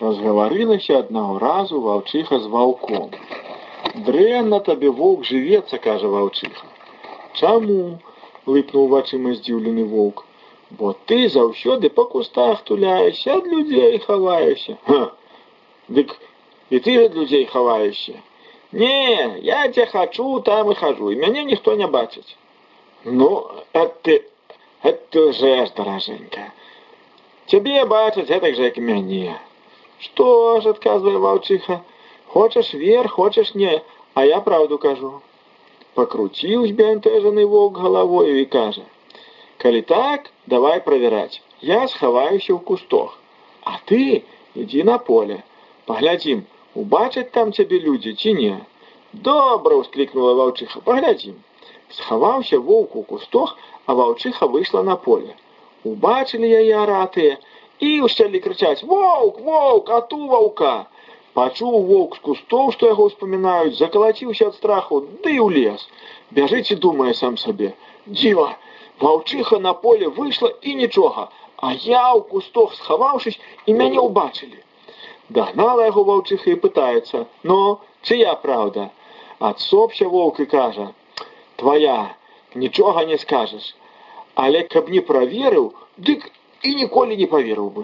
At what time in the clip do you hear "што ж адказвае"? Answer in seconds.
30.04-31.18